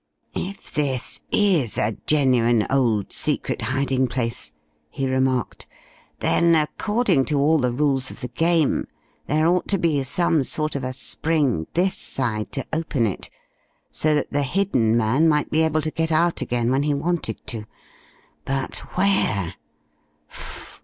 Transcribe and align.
"If 0.33 0.71
this 0.71 1.21
is 1.31 1.77
a 1.77 1.95
genuine 2.07 2.65
old 2.71 3.13
secret 3.13 3.61
hiding 3.61 4.07
place," 4.07 4.51
he 4.89 5.07
remarked, 5.07 5.67
"then 6.21 6.55
according 6.55 7.25
to 7.25 7.37
all 7.37 7.59
the 7.59 7.71
rules 7.71 8.09
of 8.09 8.21
the 8.21 8.27
game 8.27 8.87
there 9.27 9.45
ought 9.47 9.67
to 9.67 9.77
be 9.77 10.01
some 10.01 10.41
sort 10.41 10.73
of 10.73 10.83
a 10.83 10.91
spring 10.91 11.67
this 11.75 11.95
side 11.99 12.51
to 12.53 12.65
open 12.73 13.05
it, 13.05 13.29
so 13.91 14.15
that 14.15 14.31
the 14.31 14.41
hidden 14.41 14.97
man 14.97 15.29
might 15.29 15.51
be 15.51 15.61
able 15.61 15.83
to 15.83 15.91
get 15.91 16.11
out 16.11 16.41
again 16.41 16.71
when 16.71 16.81
he 16.81 16.95
wanted 16.95 17.45
to. 17.53 17.65
But 18.43 18.77
where? 18.97 19.53